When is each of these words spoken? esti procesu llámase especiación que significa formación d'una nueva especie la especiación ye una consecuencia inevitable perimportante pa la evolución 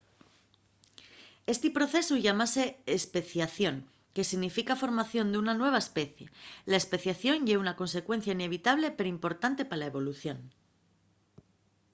esti 1.53 1.69
procesu 1.77 2.15
llámase 2.23 2.63
especiación 2.99 3.75
que 4.15 4.27
significa 4.31 4.79
formación 4.83 5.25
d'una 5.29 5.53
nueva 5.61 5.83
especie 5.85 6.27
la 6.71 6.77
especiación 6.83 7.37
ye 7.47 7.61
una 7.63 7.77
consecuencia 7.81 8.35
inevitable 8.39 8.95
perimportante 8.99 9.61
pa 9.69 9.75
la 9.81 9.89
evolución 9.91 10.37